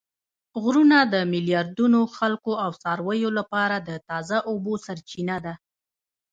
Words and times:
غرونه 0.63 0.97
د 1.13 1.15
میلیاردونو 1.31 1.99
خلکو 2.17 2.51
او 2.63 2.71
څارویو 2.81 3.29
لپاره 3.39 3.75
د 3.79 3.89
تازه 4.09 4.37
اوبو 4.49 4.73
سرچینه 4.85 5.37
ده 5.45 5.53